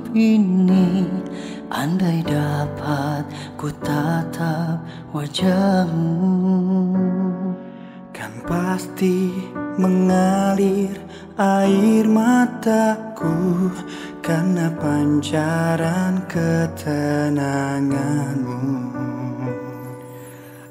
[0.00, 1.04] hidup ini
[1.70, 4.82] Andai dapat ku tatap
[5.14, 6.58] wajahmu.
[8.10, 9.30] Kan pasti
[9.78, 10.98] mengalir
[11.38, 13.70] air mataku
[14.18, 18.90] Karena pancaran ketenanganmu.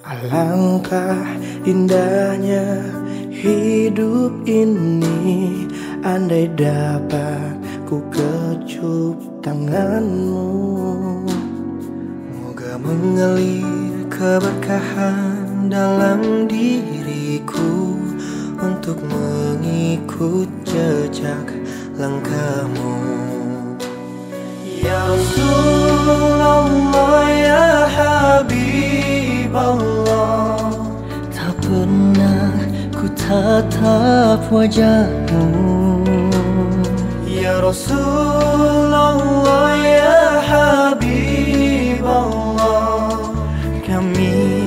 [0.04, 1.32] Alangkah
[1.64, 2.92] indahnya
[3.32, 5.64] hidup ini
[6.04, 7.49] Andai dapat
[7.90, 10.46] ku kecup tanganmu.
[12.38, 17.98] Moga mengalir keberkahan dalam diriku
[18.62, 21.50] Untuk mengikut jejak
[21.98, 22.94] langkahmu.
[24.70, 26.70] Ya Rasulullah
[27.26, 29.58] ya Habiballah
[31.34, 32.54] Tak pernah
[32.94, 36.09] ku tatap wajahmu
[37.60, 39.20] Rasulullah
[39.84, 42.08] ya Habiballah
[43.84, 44.64] Kami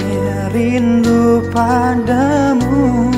[0.53, 3.09] rindu padamu.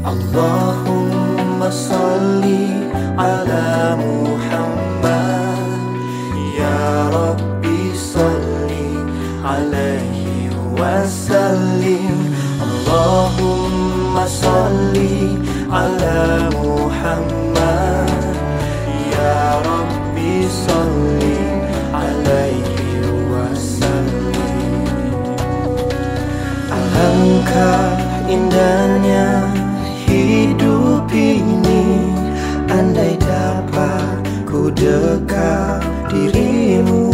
[0.00, 2.88] Allahumma salli
[3.20, 5.68] ala Muhammad.
[6.56, 8.96] Ya Rabbi salli
[9.44, 12.16] alaihi wasallim
[12.64, 15.36] Allahumma salli
[15.72, 18.12] ala Muhammad.
[19.08, 21.40] Ya Rabbi salli
[21.96, 25.16] alaihi wasallim.
[26.68, 27.96] Alangkah
[28.28, 29.48] indahnya
[30.04, 32.12] hidup ini.
[32.68, 35.80] Andai dapat ku dekat
[36.12, 37.08] dirimu.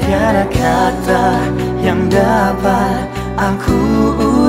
[0.00, 1.44] Tiada kata
[1.84, 3.04] yang dapat
[3.36, 3.76] aku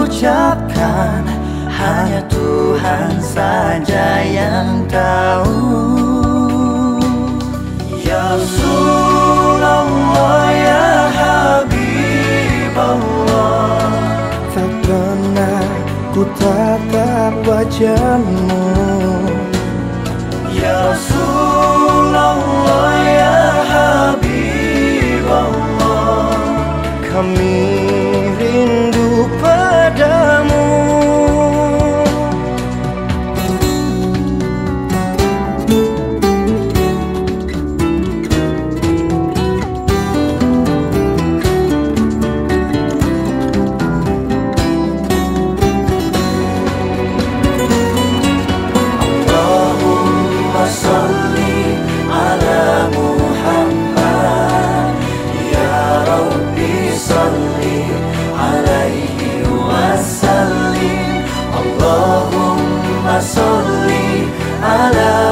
[0.03, 1.41] ucapkan
[1.81, 5.57] Hanya Tuhan saja yang tahu.
[8.05, 9.89] Ya Rasulullah
[10.51, 10.83] ya
[11.17, 11.79] Habiballah
[14.53, 15.65] Tak pernah
[16.13, 18.61] ku tatap wajahmu.
[20.53, 23.39] Ya Rasulullah ya
[23.71, 25.47] Habiballah
[27.09, 27.57] Kami
[28.37, 29.70] rindu padamu
[61.62, 64.25] Allahumma salli
[64.62, 65.30] ala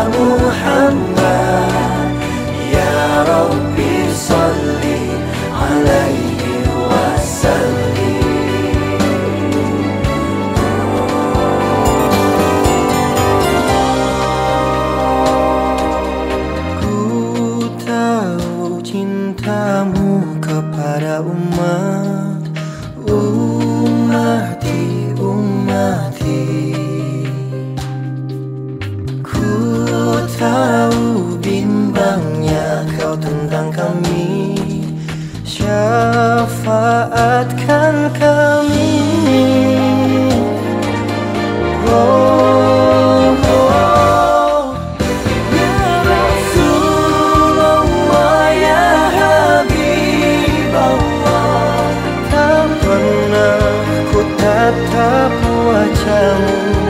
[54.70, 55.34] tatap
[55.66, 56.89] wajahmu